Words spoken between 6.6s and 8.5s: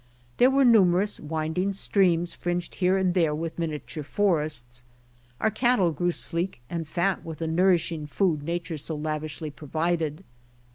and fat with the nourishing food